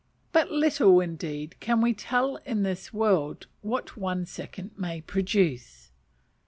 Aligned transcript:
But 0.31 0.49
little, 0.49 0.99
indeed, 0.99 1.57
can 1.59 1.79
we 1.79 1.93
tell 1.93 2.37
in 2.37 2.63
this 2.63 2.91
world 2.91 3.45
what 3.61 3.95
one 3.95 4.25
second 4.25 4.71
may 4.75 4.99
produce. 4.99 5.91